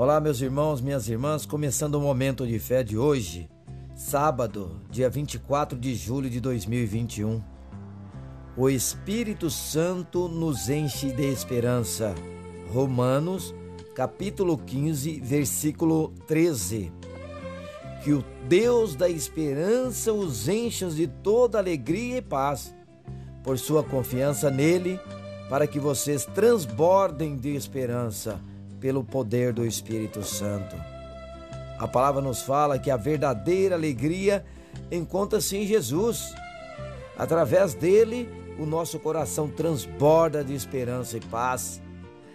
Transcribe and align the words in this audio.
Olá, 0.00 0.18
meus 0.18 0.40
irmãos, 0.40 0.80
minhas 0.80 1.10
irmãs, 1.10 1.44
começando 1.44 1.96
o 1.96 2.00
momento 2.00 2.46
de 2.46 2.58
fé 2.58 2.82
de 2.82 2.96
hoje, 2.96 3.50
sábado, 3.94 4.80
dia 4.88 5.10
24 5.10 5.78
de 5.78 5.94
julho 5.94 6.30
de 6.30 6.40
2021. 6.40 7.44
O 8.56 8.70
Espírito 8.70 9.50
Santo 9.50 10.26
nos 10.26 10.70
enche 10.70 11.12
de 11.12 11.30
esperança. 11.30 12.14
Romanos, 12.72 13.54
capítulo 13.94 14.56
15, 14.56 15.20
versículo 15.20 16.14
13. 16.26 16.90
Que 18.02 18.14
o 18.14 18.24
Deus 18.48 18.96
da 18.96 19.06
esperança 19.06 20.14
os 20.14 20.48
encha 20.48 20.88
de 20.88 21.06
toda 21.06 21.58
alegria 21.58 22.16
e 22.16 22.22
paz, 22.22 22.74
por 23.44 23.58
sua 23.58 23.84
confiança 23.84 24.50
nele, 24.50 24.98
para 25.50 25.66
que 25.66 25.78
vocês 25.78 26.24
transbordem 26.24 27.36
de 27.36 27.54
esperança 27.54 28.40
pelo 28.80 29.04
poder 29.04 29.52
do 29.52 29.66
Espírito 29.66 30.24
Santo. 30.24 30.74
A 31.78 31.86
palavra 31.86 32.20
nos 32.20 32.42
fala 32.42 32.78
que 32.78 32.90
a 32.90 32.96
verdadeira 32.96 33.74
alegria 33.74 34.44
encontra-se 34.90 35.56
em 35.56 35.66
Jesus. 35.66 36.34
Através 37.16 37.74
dele, 37.74 38.28
o 38.58 38.66
nosso 38.66 38.98
coração 38.98 39.48
transborda 39.48 40.42
de 40.42 40.54
esperança 40.54 41.16
e 41.16 41.20
paz. 41.20 41.80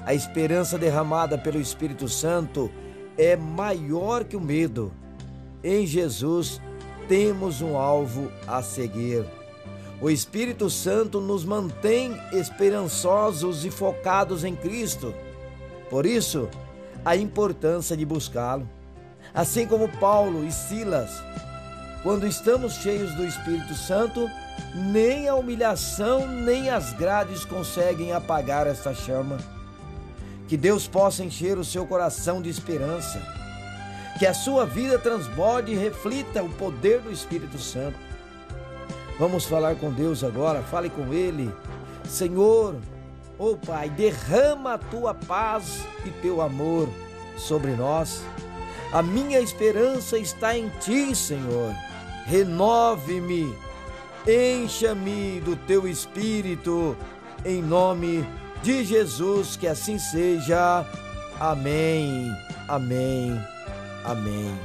A 0.00 0.14
esperança 0.14 0.78
derramada 0.78 1.36
pelo 1.36 1.60
Espírito 1.60 2.08
Santo 2.08 2.70
é 3.18 3.36
maior 3.36 4.24
que 4.24 4.36
o 4.36 4.40
medo. 4.40 4.92
Em 5.64 5.86
Jesus 5.86 6.60
temos 7.08 7.60
um 7.60 7.76
alvo 7.76 8.30
a 8.46 8.62
seguir. 8.62 9.24
O 10.00 10.10
Espírito 10.10 10.68
Santo 10.68 11.20
nos 11.20 11.44
mantém 11.44 12.16
esperançosos 12.32 13.64
e 13.64 13.70
focados 13.70 14.44
em 14.44 14.54
Cristo. 14.54 15.14
Por 15.90 16.04
isso, 16.04 16.48
a 17.04 17.16
importância 17.16 17.96
de 17.96 18.04
buscá-lo. 18.04 18.68
Assim 19.32 19.66
como 19.66 19.88
Paulo 19.98 20.44
e 20.44 20.50
Silas, 20.50 21.10
quando 22.02 22.26
estamos 22.26 22.74
cheios 22.74 23.14
do 23.14 23.24
Espírito 23.24 23.74
Santo, 23.74 24.30
nem 24.74 25.28
a 25.28 25.34
humilhação 25.34 26.26
nem 26.26 26.70
as 26.70 26.92
grades 26.92 27.44
conseguem 27.44 28.12
apagar 28.12 28.66
esta 28.66 28.94
chama. 28.94 29.38
Que 30.48 30.56
Deus 30.56 30.86
possa 30.86 31.24
encher 31.24 31.58
o 31.58 31.64
seu 31.64 31.86
coração 31.86 32.40
de 32.40 32.48
esperança. 32.48 33.20
Que 34.18 34.26
a 34.26 34.32
sua 34.32 34.64
vida 34.64 34.98
transborde 34.98 35.72
e 35.72 35.76
reflita 35.76 36.42
o 36.42 36.48
poder 36.48 37.00
do 37.00 37.12
Espírito 37.12 37.58
Santo. 37.58 37.98
Vamos 39.18 39.44
falar 39.44 39.76
com 39.76 39.92
Deus 39.92 40.22
agora, 40.22 40.62
fale 40.62 40.88
com 40.88 41.12
Ele. 41.12 41.52
Senhor, 42.04 42.76
Ó 43.38 43.50
oh, 43.50 43.56
Pai, 43.56 43.90
derrama 43.90 44.74
a 44.74 44.78
tua 44.78 45.12
paz 45.12 45.86
e 46.04 46.10
teu 46.10 46.40
amor 46.40 46.88
sobre 47.36 47.72
nós. 47.72 48.22
A 48.92 49.02
minha 49.02 49.40
esperança 49.40 50.16
está 50.16 50.56
em 50.56 50.70
ti, 50.80 51.14
Senhor. 51.14 51.74
Renove-me, 52.24 53.54
encha-me 54.26 55.40
do 55.40 55.54
teu 55.54 55.86
espírito, 55.86 56.96
em 57.44 57.60
nome 57.62 58.26
de 58.62 58.84
Jesus, 58.84 59.56
que 59.56 59.66
assim 59.66 59.98
seja. 59.98 60.86
Amém, 61.38 62.34
amém, 62.68 63.38
amém. 64.04 64.58